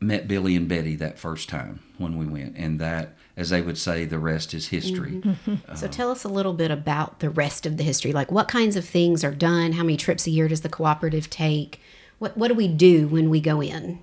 met 0.00 0.26
Billy 0.26 0.56
and 0.56 0.66
Betty 0.66 0.96
that 0.96 1.18
first 1.18 1.48
time 1.48 1.80
when 1.98 2.16
we 2.16 2.26
went, 2.26 2.56
and 2.56 2.78
that, 2.80 3.16
as 3.36 3.50
they 3.50 3.60
would 3.60 3.76
say, 3.76 4.06
the 4.06 4.18
rest 4.18 4.54
is 4.54 4.68
history. 4.68 5.22
So 5.74 5.86
tell 5.88 6.10
us 6.10 6.24
a 6.24 6.28
little 6.28 6.54
bit 6.54 6.70
about 6.70 7.20
the 7.20 7.30
rest 7.30 7.66
of 7.66 7.76
the 7.76 7.82
history. 7.82 8.12
Like 8.12 8.32
what 8.32 8.48
kinds 8.48 8.76
of 8.76 8.84
things 8.84 9.22
are 9.24 9.34
done? 9.34 9.72
How 9.72 9.82
many 9.82 9.96
trips 9.96 10.26
a 10.26 10.30
year 10.30 10.48
does 10.48 10.62
the 10.62 10.68
cooperative 10.68 11.28
take? 11.30 11.80
What 12.18 12.36
what 12.36 12.48
do 12.48 12.54
we 12.54 12.68
do 12.68 13.08
when 13.08 13.30
we 13.30 13.40
go 13.40 13.62
in? 13.62 14.02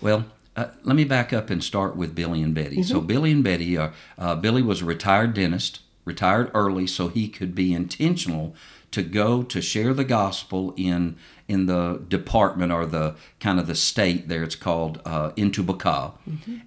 Well, 0.00 0.26
uh, 0.58 0.70
let 0.82 0.96
me 0.96 1.04
back 1.04 1.32
up 1.32 1.50
and 1.50 1.62
start 1.62 1.94
with 1.94 2.16
Billy 2.16 2.42
and 2.42 2.52
Betty. 2.52 2.82
So 2.82 3.00
Billy 3.00 3.30
and 3.30 3.44
Betty 3.44 3.76
are 3.76 3.92
uh, 4.18 4.34
Billy 4.34 4.60
was 4.60 4.82
a 4.82 4.84
retired 4.84 5.34
dentist, 5.34 5.80
retired 6.04 6.50
early 6.52 6.86
so 6.86 7.06
he 7.06 7.28
could 7.28 7.54
be 7.54 7.72
intentional 7.72 8.56
to 8.90 9.02
go 9.02 9.44
to 9.44 9.62
share 9.62 9.94
the 9.94 10.04
gospel 10.04 10.74
in 10.76 11.16
in 11.46 11.66
the 11.66 12.02
department 12.08 12.72
or 12.72 12.86
the 12.86 13.14
kind 13.38 13.60
of 13.60 13.68
the 13.68 13.74
state 13.76 14.28
there. 14.28 14.42
It's 14.42 14.56
called 14.56 15.00
uh, 15.04 15.30
Intibucá, 15.36 16.14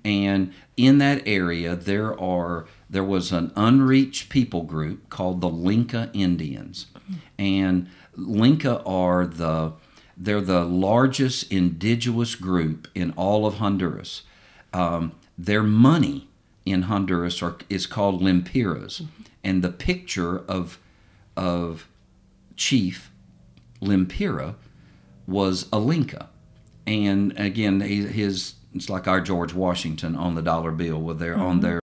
and 0.05 0.53
in 0.77 0.99
that 0.99 1.21
area 1.27 1.75
there 1.75 2.17
are 2.17 2.67
there 2.89 3.03
was 3.03 3.33
an 3.33 3.51
unreached 3.57 4.29
people 4.29 4.63
group 4.63 5.09
called 5.09 5.41
the 5.41 5.49
Lenca 5.49 6.09
Indians, 6.13 6.85
and 7.37 7.89
Lenca 8.17 8.81
are 8.85 9.25
the 9.25 9.73
they're 10.21 10.39
the 10.39 10.63
largest 10.63 11.51
indigenous 11.51 12.35
group 12.35 12.87
in 12.93 13.11
all 13.13 13.47
of 13.47 13.55
Honduras. 13.55 14.21
Um, 14.71 15.13
their 15.35 15.63
money 15.63 16.29
in 16.63 16.83
Honduras 16.83 17.41
are, 17.41 17.57
is 17.69 17.87
called 17.87 18.21
lempiras, 18.21 19.03
and 19.43 19.63
the 19.63 19.71
picture 19.71 20.37
of 20.37 20.77
of 21.35 21.87
Chief 22.55 23.09
Lempira 23.81 24.55
was 25.25 25.63
a 25.73 25.79
Lenca, 25.79 26.27
and 26.85 27.37
again 27.39 27.81
his 27.81 28.55
it's 28.75 28.89
like 28.89 29.07
our 29.07 29.21
George 29.21 29.55
Washington 29.55 30.15
on 30.15 30.35
the 30.35 30.43
dollar 30.43 30.71
bill 30.71 31.01
with 31.01 31.17
their 31.17 31.35
on 31.35 31.61
their 31.61 31.80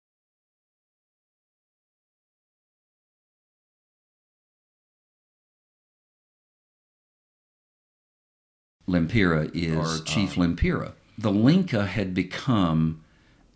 Lempira 8.93 9.51
is 9.55 10.03
Chief 10.03 10.35
Lempira. 10.35 10.93
The 11.17 11.31
Lenca 11.31 11.87
had 11.87 12.15
become 12.15 13.03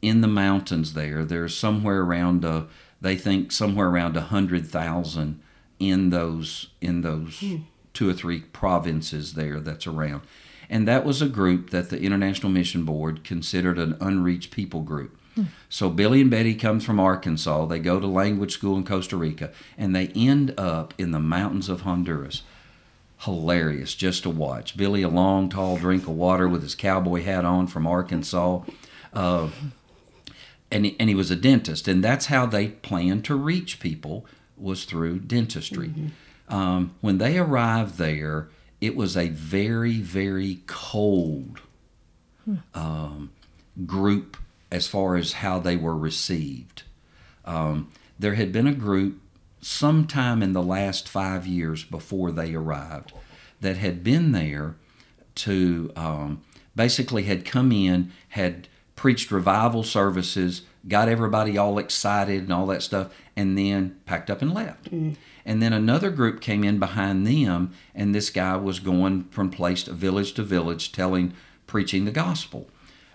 in 0.02 0.20
the 0.20 0.28
mountains 0.28 0.94
there. 0.94 1.24
There's 1.24 1.56
somewhere 1.56 2.00
around 2.00 2.44
a, 2.44 2.66
they 3.00 3.16
think 3.16 3.52
somewhere 3.52 3.88
around 3.88 4.16
a 4.16 4.22
hundred 4.22 4.66
thousand 4.66 5.40
in 5.78 6.10
those 6.10 6.68
in 6.80 7.02
those 7.02 7.40
hmm. 7.40 7.56
two 7.92 8.08
or 8.08 8.14
three 8.14 8.40
provinces 8.40 9.34
there 9.34 9.60
that's 9.60 9.86
around. 9.86 10.22
And 10.68 10.88
that 10.88 11.04
was 11.04 11.22
a 11.22 11.28
group 11.28 11.70
that 11.70 11.90
the 11.90 12.00
International 12.00 12.50
Mission 12.50 12.84
Board 12.84 13.22
considered 13.22 13.78
an 13.78 13.96
unreached 14.00 14.50
people 14.50 14.80
group. 14.80 15.16
Hmm. 15.34 15.44
So 15.68 15.90
Billy 15.90 16.20
and 16.20 16.30
Betty 16.30 16.54
comes 16.54 16.84
from 16.84 16.98
Arkansas. 16.98 17.66
They 17.66 17.78
go 17.78 18.00
to 18.00 18.06
language 18.06 18.52
school 18.52 18.76
in 18.76 18.84
Costa 18.84 19.16
Rica, 19.16 19.52
and 19.76 19.94
they 19.94 20.08
end 20.08 20.54
up 20.58 20.94
in 20.98 21.10
the 21.10 21.20
mountains 21.20 21.68
of 21.68 21.82
Honduras 21.82 22.42
hilarious 23.18 23.94
just 23.94 24.22
to 24.24 24.30
watch. 24.30 24.76
Billy, 24.76 25.02
a 25.02 25.08
long, 25.08 25.48
tall 25.48 25.76
drink 25.76 26.02
of 26.04 26.10
water 26.10 26.48
with 26.48 26.62
his 26.62 26.74
cowboy 26.74 27.22
hat 27.22 27.44
on 27.44 27.66
from 27.66 27.86
Arkansas. 27.86 28.60
Uh, 29.12 29.48
and, 30.70 30.84
he, 30.84 30.96
and 30.98 31.08
he 31.08 31.14
was 31.14 31.30
a 31.30 31.36
dentist, 31.36 31.88
and 31.88 32.02
that's 32.02 32.26
how 32.26 32.44
they 32.46 32.68
planned 32.68 33.24
to 33.24 33.34
reach 33.34 33.80
people 33.80 34.26
was 34.56 34.84
through 34.84 35.20
dentistry. 35.20 35.92
Um, 36.48 36.94
when 37.00 37.18
they 37.18 37.38
arrived 37.38 37.98
there, 37.98 38.48
it 38.80 38.96
was 38.96 39.16
a 39.16 39.28
very, 39.28 40.00
very 40.00 40.60
cold 40.66 41.60
um, 42.74 43.30
group 43.86 44.36
as 44.70 44.86
far 44.86 45.16
as 45.16 45.34
how 45.34 45.58
they 45.58 45.76
were 45.76 45.96
received. 45.96 46.82
Um, 47.44 47.90
there 48.18 48.34
had 48.34 48.52
been 48.52 48.66
a 48.66 48.74
group 48.74 49.20
sometime 49.60 50.42
in 50.42 50.52
the 50.52 50.62
last 50.62 51.08
five 51.08 51.46
years 51.46 51.84
before 51.84 52.30
they 52.30 52.54
arrived 52.54 53.12
that 53.60 53.76
had 53.76 54.04
been 54.04 54.32
there 54.32 54.76
to 55.34 55.92
um, 55.96 56.42
basically 56.74 57.24
had 57.24 57.44
come 57.44 57.72
in, 57.72 58.12
had 58.30 58.68
preached 58.94 59.30
revival 59.30 59.82
services, 59.82 60.62
got 60.88 61.08
everybody 61.08 61.58
all 61.58 61.78
excited 61.78 62.42
and 62.42 62.52
all 62.52 62.66
that 62.66 62.82
stuff, 62.82 63.12
and 63.36 63.56
then 63.58 63.96
packed 64.06 64.30
up 64.30 64.40
and 64.40 64.54
left. 64.54 64.88
And 65.44 65.62
then 65.62 65.72
another 65.72 66.10
group 66.10 66.40
came 66.40 66.64
in 66.64 66.78
behind 66.78 67.26
them, 67.26 67.72
and 67.94 68.14
this 68.14 68.30
guy 68.30 68.56
was 68.56 68.80
going 68.80 69.24
from 69.24 69.50
place 69.50 69.82
to 69.84 69.92
village 69.92 70.32
to 70.34 70.42
village 70.42 70.92
telling, 70.92 71.34
preaching 71.66 72.04
the 72.04 72.10
gospel. 72.10 72.68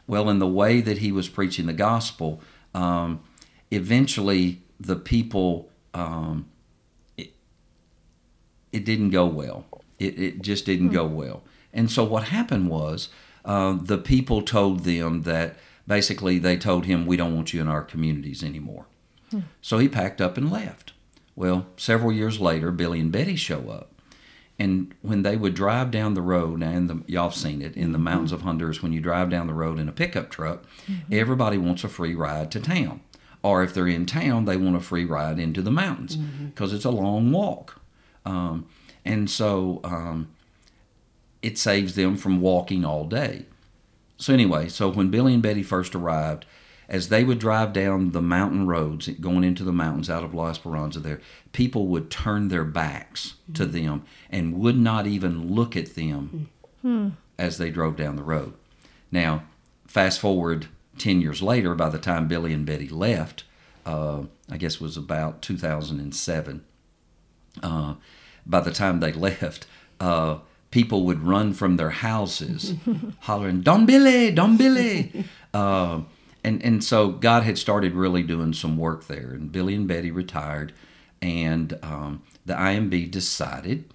Well, 0.08 0.30
in 0.30 0.40
the 0.40 0.48
way 0.48 0.82
that 0.82 1.00
he 1.00 1.12
was 1.12 1.30
preaching 1.30 1.66
the 1.66 1.74
gospel, 1.74 2.42
um, 2.74 3.22
eventually 3.72 4.62
the 4.80 4.96
people 4.96 5.71
um, 5.94 6.48
it, 7.18 7.34
it 8.72 8.86
didn't 8.86 9.10
go 9.10 9.26
well. 9.26 9.66
It, 10.00 10.20
it 10.20 10.42
just 10.42 10.66
didn't 10.66 10.90
go 10.90 11.06
well. 11.06 11.44
And 11.74 11.90
so 11.92 12.04
what 12.04 12.26
happened 12.26 12.70
was 12.70 13.10
uh, 13.46 13.78
the 13.82 13.98
people 13.98 14.42
told 14.42 14.82
them 14.82 15.24
that 15.24 15.58
basically 15.88 16.40
they 16.40 16.58
told 16.58 16.86
him, 16.86 17.06
We 17.06 17.18
don't 17.18 17.36
want 17.36 17.54
you 17.54 17.62
in 17.62 17.68
our 17.68 17.84
communities 17.84 18.44
anymore. 18.44 18.86
So 19.62 19.78
he 19.78 19.88
packed 19.88 20.20
up 20.20 20.38
and 20.38 20.52
left. 20.52 20.92
Well, 21.36 21.68
several 21.78 22.12
years 22.12 22.42
later, 22.42 22.72
Billy 22.72 23.00
and 23.00 23.12
Betty 23.12 23.38
show 23.38 23.70
up. 23.70 23.88
And 24.60 24.94
when 25.02 25.24
they 25.24 25.38
would 25.38 25.56
drive 25.56 25.90
down 25.90 26.14
the 26.14 26.22
road, 26.22 26.62
and 26.62 26.90
the, 26.90 27.02
y'all 27.08 27.30
have 27.30 27.38
seen 27.38 27.62
it 27.62 27.76
in 27.76 27.94
the 27.94 27.98
mountains 27.98 28.32
of 28.32 28.42
Honduras, 28.42 28.84
when 28.84 28.92
you 28.94 29.00
drive 29.00 29.30
down 29.30 29.48
the 29.48 29.54
road 29.54 29.80
in 29.80 29.88
a 29.90 29.94
pickup 29.94 30.30
truck, 30.30 30.66
everybody 31.12 31.58
wants 31.58 31.84
a 31.84 31.88
free 31.88 32.14
ride 32.14 32.52
to 32.52 32.60
town. 32.60 33.02
Or 33.44 33.64
if 33.64 33.74
they're 33.74 33.88
in 33.88 34.06
town, 34.06 34.46
they 34.46 34.58
want 34.58 34.76
a 34.76 34.80
free 34.80 35.06
ride 35.06 35.40
into 35.40 35.62
the 35.62 35.72
mountains 35.72 36.16
because 36.16 36.74
it's 36.74 36.86
a 36.86 36.92
long 36.92 37.32
walk. 37.32 37.82
Um, 38.26 38.68
and 39.04 39.30
so 39.30 39.80
um, 39.84 40.30
it 41.42 41.58
saves 41.58 41.96
them 41.96 42.18
from 42.18 42.40
walking 42.40 42.86
all 42.86 43.06
day. 43.06 43.46
So, 44.18 44.32
anyway, 44.34 44.70
so 44.70 44.92
when 44.92 45.10
Billy 45.10 45.34
and 45.34 45.42
Betty 45.42 45.64
first 45.64 45.96
arrived, 45.96 46.46
as 46.88 47.10
they 47.10 47.24
would 47.24 47.40
drive 47.40 47.74
down 47.74 48.12
the 48.12 48.22
mountain 48.22 48.68
roads 48.68 49.08
going 49.08 49.44
into 49.44 49.64
the 49.64 49.72
mountains 49.72 50.10
out 50.10 50.24
of 50.24 50.34
La 50.36 50.50
Esperanza 50.50 51.00
there, 51.00 51.22
people 51.54 51.88
would 51.88 52.12
turn 52.12 52.50
their 52.50 52.66
backs 52.66 53.36
to 53.54 53.66
them 53.66 54.04
and 54.30 54.60
would 54.60 54.78
not 54.78 55.08
even 55.08 55.56
look 55.56 55.76
at 55.76 55.96
them 55.96 56.50
as 57.40 57.58
they 57.58 57.72
drove 57.72 57.96
down 57.96 58.18
the 58.18 58.24
road. 58.24 58.54
Now, 59.10 59.44
fast 59.88 60.20
forward 60.20 60.68
10 60.98 61.22
years 61.22 61.42
later, 61.42 61.76
by 61.76 61.90
the 61.90 61.98
time 61.98 62.28
Billy 62.28 62.54
and 62.54 62.66
Betty 62.66 62.90
left, 62.90 63.44
uh, 63.86 64.24
I 64.50 64.58
guess 64.58 64.76
it 64.76 64.82
was 64.82 64.98
about 64.98 65.42
2007, 65.42 66.64
uh, 67.64 67.96
by 68.46 68.60
the 68.60 68.72
time 68.72 69.00
they 69.00 69.14
left, 69.30 69.66
uh, 70.00 70.40
people 70.70 71.06
would 71.06 71.22
run 71.24 71.54
from 71.54 71.78
their 71.78 71.90
houses 71.90 72.76
hollering, 73.22 73.62
Don 73.62 73.86
Billy, 73.86 74.32
Don 74.32 74.58
Billy. 74.58 75.26
uh, 75.54 76.02
and, 76.44 76.64
and 76.64 76.84
so 76.84 77.10
God 77.10 77.44
had 77.44 77.58
started 77.58 77.94
really 77.94 78.24
doing 78.24 78.54
some 78.54 78.78
work 78.78 79.08
there. 79.08 79.32
And 79.32 79.52
Billy 79.52 79.76
and 79.76 79.88
Betty 79.88 80.10
retired, 80.10 80.74
and 81.22 81.78
um, 81.84 82.24
the 82.46 82.54
IMB 82.54 83.12
decided 83.12 83.94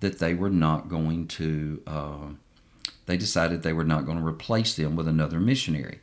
that 0.00 0.18
they 0.18 0.34
were 0.34 0.50
not 0.50 0.88
going 0.88 1.28
to 1.28 1.82
uh, 1.86 2.28
they 3.06 3.16
decided 3.16 3.62
they 3.62 3.72
were 3.72 3.84
not 3.84 4.06
going 4.06 4.18
to 4.18 4.24
replace 4.24 4.74
them 4.74 4.96
with 4.96 5.08
another 5.08 5.40
missionary. 5.40 6.00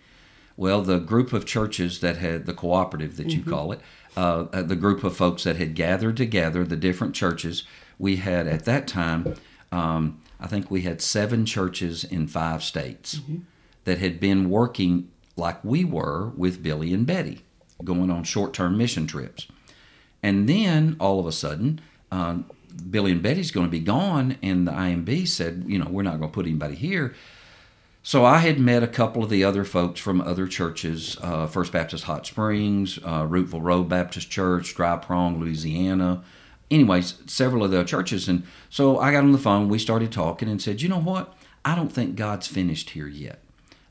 Well, 0.60 0.82
the 0.82 1.00
group 1.00 1.32
of 1.32 1.46
churches 1.46 2.02
that 2.02 2.18
had 2.18 2.46
the 2.46 2.54
cooperative 2.54 3.16
that 3.16 3.30
you 3.30 3.42
call 3.44 3.72
it, 3.72 3.80
uh, 4.18 4.48
uh, 4.52 4.62
the 4.62 4.76
group 4.76 5.06
of 5.06 5.16
folks 5.16 5.46
that 5.46 5.56
had 5.56 5.74
gathered 5.74 6.18
together, 6.18 6.66
the 6.66 6.76
different 6.76 7.16
churches, 7.16 7.64
we 7.98 8.18
had 8.18 8.46
at 8.46 8.66
that 8.66 8.86
time, 8.86 9.36
um, 9.72 10.20
I 10.38 10.48
think 10.48 10.70
we 10.70 10.82
had 10.82 11.02
seven 11.02 11.46
churches 11.46 12.04
in 12.04 12.28
five 12.28 12.62
states 12.62 13.22
that 13.86 14.00
had 14.00 14.20
been 14.20 14.50
working 14.50 15.10
like 15.38 15.64
we 15.64 15.86
were 15.86 16.34
with 16.36 16.62
Billy 16.62 16.94
and 16.94 17.08
Betty, 17.08 17.46
going 17.86 18.12
on 18.12 18.26
short 18.26 18.54
term 18.54 18.78
mission 18.78 19.08
trips. 19.08 19.48
And 20.22 20.50
then 20.50 20.98
all 21.00 21.22
of 21.22 21.26
a 21.26 21.32
sudden, 21.32 21.80
uh, 22.12 22.40
Billy 22.90 23.14
and 23.14 23.24
Betty's 23.24 23.52
going 23.52 23.68
to 23.68 23.72
be 23.72 23.80
gone, 23.80 24.36
and 24.44 24.68
the 24.68 24.74
IMB 24.74 25.26
said, 25.30 25.64
you 25.68 25.80
know, 25.80 25.88
we're 25.90 26.04
not 26.04 26.20
going 26.20 26.30
to 26.30 26.36
put 26.36 26.46
anybody 26.46 26.76
here. 26.76 27.16
So 28.02 28.24
I 28.26 28.38
had 28.38 28.60
met 28.60 28.82
a 28.82 28.88
couple 28.88 29.24
of 29.24 29.30
the 29.30 29.44
other 29.44 29.66
folks 29.66 30.00
from 30.00 30.22
other 30.22 30.48
churches, 30.48 31.18
uh, 31.22 31.48
First 31.48 31.72
Baptist 31.72 32.06
Hot 32.06 32.26
Springs, 32.26 32.98
uh, 33.04 33.26
Rootville 33.28 33.62
Road 33.62 33.90
Baptist 33.90 34.30
Church, 34.30 34.74
Dry 34.74 34.96
Prong, 34.98 35.40
Louisiana. 35.40 36.24
Anyways, 36.72 37.16
several 37.26 37.64
of 37.64 37.72
the 37.72 37.84
churches. 37.84 38.30
And 38.30 38.44
so 38.70 39.00
I 39.00 39.12
got 39.12 39.24
on 39.24 39.32
the 39.32 39.38
phone, 39.38 39.70
we 39.70 39.80
started 39.80 40.12
talking 40.12 40.48
and 40.48 40.62
said, 40.62 40.82
you 40.82 40.88
know 40.88 41.00
what? 41.00 41.36
I 41.66 41.76
don't 41.76 41.92
think 41.92 42.16
God's 42.16 42.48
finished 42.48 42.92
here 42.92 43.08
yet. 43.08 43.42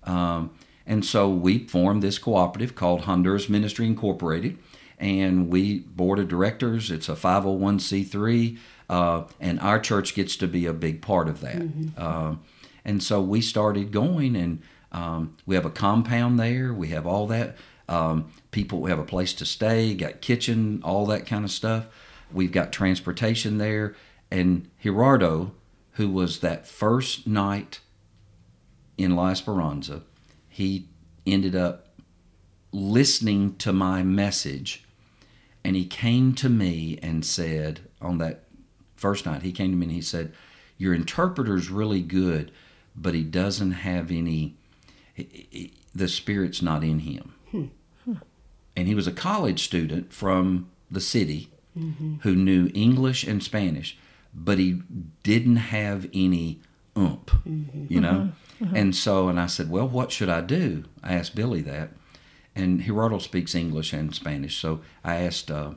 Um, 0.05 0.53
and 0.87 1.05
so 1.05 1.29
we 1.29 1.67
formed 1.67 2.03
this 2.03 2.19
cooperative 2.19 2.75
called 2.75 3.03
Honduras 3.03 3.49
Ministry 3.49 3.87
Incorporated. 3.87 4.59
And 4.99 5.49
we, 5.49 5.81
board 5.81 6.19
of 6.19 6.29
directors, 6.29 6.91
it's 6.91 7.09
a 7.09 7.15
501c3, 7.15 8.59
uh, 8.89 9.25
and 9.39 9.61
our 9.61 9.79
church 9.79 10.15
gets 10.15 10.35
to 10.37 10.49
be 10.49 10.67
a 10.67 10.73
big 10.73 11.03
part 11.03 11.29
of 11.29 11.41
that. 11.43 11.57
Um, 11.97 12.41
and 12.85 13.03
so 13.03 13.21
we 13.21 13.41
started 13.41 13.93
going, 13.93 14.37
and 14.37 14.63
um, 14.93 15.37
we 15.47 15.55
have 15.55 15.67
a 15.67 15.71
compound 15.71 16.39
there. 16.39 16.73
We 16.73 16.89
have 16.89 17.07
all 17.07 17.27
that. 17.29 17.57
Um, 17.89 18.33
people 18.51 18.87
have 18.87 18.99
a 18.99 19.05
place 19.05 19.33
to 19.35 19.45
stay, 19.45 19.95
got 19.95 20.21
kitchen, 20.21 20.81
all 20.85 21.07
that 21.07 21.27
kind 21.27 21.45
of 21.45 21.51
stuff. 21.51 21.87
We've 22.33 22.53
got 22.53 22.73
transportation 22.73 23.59
there. 23.59 23.97
And 24.31 24.71
Gerardo, 24.83 25.53
who 25.93 26.09
was 26.09 26.41
that 26.41 26.67
first 26.67 27.27
night 27.27 27.81
in 28.99 29.17
La 29.17 29.31
Esperanza, 29.31 30.03
he 30.49 30.89
ended 31.27 31.57
up 31.57 31.89
listening 32.73 33.57
to 33.57 33.73
my 33.73 34.03
message 34.03 34.85
and 35.65 35.75
he 35.75 35.85
came 35.85 36.35
to 36.35 36.49
me 36.49 36.99
and 37.03 37.25
said 37.25 37.81
on 38.01 38.19
that 38.19 38.45
first 38.97 39.25
night 39.25 39.43
he 39.43 39.53
came 39.53 39.71
to 39.71 39.77
me 39.77 39.87
and 39.87 39.95
he 39.95 40.03
said 40.03 40.33
your 40.77 40.93
interpreter's 40.93 41.71
really 41.71 42.03
good 42.03 42.53
but 43.01 43.15
he 43.15 43.23
doesn't 43.23 43.73
have 43.73 44.11
any 44.11 44.57
he- 45.15 45.47
he- 45.51 45.73
the 45.95 46.09
spirit's 46.09 46.63
not 46.63 46.85
in 46.85 47.01
him. 47.01 47.35
Hmm. 47.51 47.65
And 48.77 48.87
he 48.87 48.95
was 48.95 49.09
a 49.09 49.13
college 49.13 49.65
student 49.65 50.13
from 50.13 50.69
the 50.91 51.01
city 51.01 51.51
mm-hmm. 51.77 52.17
who 52.23 52.35
knew 52.35 52.71
english 52.75 53.25
and 53.25 53.43
spanish 53.43 53.99
but 54.33 54.59
he 54.59 54.81
didn't 55.23 55.57
have 55.57 56.09
any 56.15 56.61
oomph 56.97 57.27
mm-hmm. 57.47 57.87
you 57.89 58.01
know? 58.01 58.09
Uh-huh. 58.09 58.65
Uh-huh. 58.65 58.73
And 58.75 58.97
so 58.97 59.29
and 59.29 59.39
i 59.39 59.47
said 59.47 59.71
well 59.71 59.89
what 59.89 60.11
should 60.11 60.29
i 60.29 60.41
do? 60.41 60.85
I 61.03 61.15
asked 61.15 61.35
billy 61.35 61.63
that. 61.63 61.91
And 62.59 62.83
Gerardo 62.83 63.19
speaks 63.19 63.55
English 63.55 63.93
and 63.93 64.13
Spanish. 64.13 64.57
So 64.59 64.81
I 65.05 65.17
asked, 65.17 65.49
uh, 65.49 65.75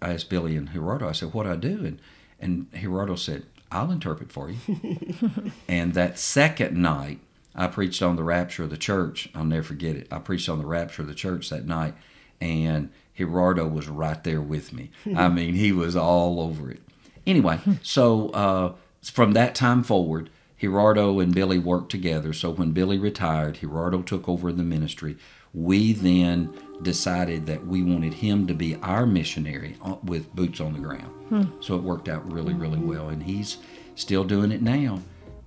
I 0.00 0.12
asked 0.12 0.30
Billy 0.30 0.56
and 0.56 0.70
Gerardo. 0.72 1.08
I 1.08 1.12
said, 1.12 1.34
"What 1.34 1.42
do 1.42 1.50
I 1.50 1.56
do?" 1.56 1.84
And 1.84 1.98
and 2.38 2.68
Gerardo 2.72 3.16
said, 3.16 3.46
"I'll 3.74 3.90
interpret 3.90 4.32
for 4.32 4.50
you." 4.50 4.58
and 5.68 5.94
that 5.94 6.18
second 6.18 6.80
night, 6.80 7.20
I 7.54 7.66
preached 7.66 8.02
on 8.02 8.16
the 8.16 8.24
rapture 8.24 8.64
of 8.64 8.70
the 8.70 8.76
church. 8.76 9.28
I'll 9.34 9.44
never 9.44 9.62
forget 9.62 9.96
it. 9.96 10.08
I 10.10 10.18
preached 10.18 10.48
on 10.48 10.58
the 10.58 10.66
rapture 10.66 11.02
of 11.02 11.08
the 11.08 11.14
church 11.14 11.50
that 11.50 11.66
night, 11.66 11.94
and 12.40 12.90
Gerardo 13.16 13.66
was 13.66 13.88
right 13.88 14.22
there 14.24 14.40
with 14.40 14.72
me. 14.72 14.90
I 15.16 15.28
mean, 15.28 15.54
he 15.54 15.72
was 15.72 15.96
all 15.96 16.40
over 16.40 16.70
it. 16.70 16.80
Anyway, 17.26 17.58
so 17.82 18.28
uh, 18.30 18.74
from 19.02 19.32
that 19.32 19.54
time 19.54 19.82
forward, 19.82 20.30
Gerardo 20.60 21.20
and 21.20 21.34
Billy 21.34 21.58
worked 21.58 21.90
together. 21.90 22.32
So 22.32 22.50
when 22.50 22.72
Billy 22.72 22.98
retired, 22.98 23.58
Gerardo 23.60 24.02
took 24.02 24.28
over 24.28 24.52
the 24.52 24.62
ministry. 24.62 25.16
We 25.54 25.92
then 25.92 26.52
decided 26.82 27.46
that 27.46 27.64
we 27.66 27.82
wanted 27.82 28.12
him 28.12 28.46
to 28.48 28.54
be 28.54 28.76
our 28.76 29.06
missionary 29.06 29.76
uh, 29.82 29.96
with 30.04 30.34
boots 30.34 30.60
on 30.60 30.72
the 30.72 30.80
ground. 30.80 31.12
Hmm. 31.28 31.44
So 31.60 31.76
it 31.76 31.82
worked 31.82 32.08
out 32.08 32.30
really, 32.30 32.54
really 32.54 32.78
mm-hmm. 32.78 32.88
well. 32.88 33.08
And 33.08 33.22
he's 33.22 33.58
still 33.94 34.24
doing 34.24 34.52
it 34.52 34.62
now. 34.62 35.00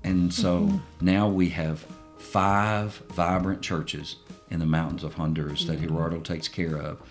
And 0.03 0.33
so 0.33 0.61
mm-hmm. 0.61 1.05
now 1.05 1.27
we 1.27 1.49
have 1.49 1.85
five 2.17 2.93
vibrant 3.09 3.61
churches 3.61 4.17
in 4.49 4.59
the 4.59 4.65
mountains 4.65 5.03
of 5.03 5.13
Honduras 5.13 5.65
that 5.65 5.81
Gerardo 5.81 6.19
takes 6.19 6.47
care 6.47 6.77
of. 6.77 7.01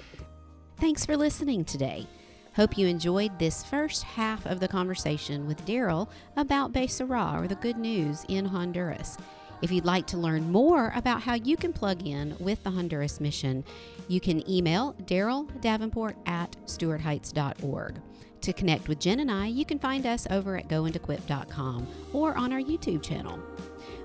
Thanks 0.79 1.05
for 1.05 1.17
listening 1.17 1.65
today. 1.65 2.07
Hope 2.55 2.79
you 2.79 2.87
enjoyed 2.87 3.39
this 3.39 3.63
first 3.65 4.03
half 4.03 4.47
of 4.47 4.61
the 4.61 4.69
conversation 4.69 5.47
with 5.47 5.65
Daryl 5.67 6.09
about 6.37 6.73
Besorah 6.73 7.43
or 7.43 7.47
the 7.47 7.55
good 7.57 7.77
news 7.77 8.25
in 8.29 8.47
Honduras. 8.47 9.19
If 9.63 9.73
you'd 9.73 9.85
like 9.85 10.07
to 10.09 10.17
learn 10.19 10.51
more 10.53 10.93
about 10.95 11.23
how 11.23 11.35
you 11.35 11.57
can 11.57 11.73
plug 11.73 12.07
in 12.07 12.37
with 12.39 12.63
the 12.63 12.71
Honduras 12.71 13.21
mission, 13.21 13.65
you 14.09 14.21
can 14.21 14.49
email 14.49 14.95
Daryl 15.05 15.49
Davenport 15.61 16.17
at 16.27 16.57
stewartheights.org. 16.67 18.01
To 18.43 18.53
connect 18.53 18.89
with 18.89 19.01
Jen 19.01 19.21
and 19.21 19.31
I, 19.31 19.47
you 19.47 19.65
can 19.65 19.79
find 19.79 20.07
us 20.07 20.27
over 20.31 20.57
at 20.57 20.69
goandequip.com 20.69 21.89
or 22.13 22.37
on 22.37 22.53
our 22.53 22.61
YouTube 22.61 23.03
channel. 23.03 23.41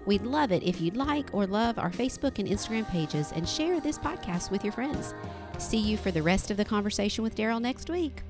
We'd 0.06 0.24
love 0.24 0.52
it 0.52 0.64
if 0.64 0.82
you'd 0.82 0.98
like 0.98 1.30
or 1.34 1.46
love 1.46 1.78
our 1.78 1.92
Facebook 1.92 2.40
and 2.40 2.48
Instagram 2.48 2.90
pages 2.90 3.32
and 3.34 3.48
share 3.48 3.80
this 3.80 4.00
podcast 4.00 4.50
with 4.50 4.64
your 4.64 4.74
friends. 4.74 5.14
See 5.60 5.78
you 5.78 5.98
for 5.98 6.12
the 6.12 6.24
rest 6.24 6.50
of 6.50 6.58
the 6.58 6.66
conversation 6.66 7.24
with 7.24 7.36
Daryl 7.36 7.62
next 7.62 7.90
week. 7.90 8.24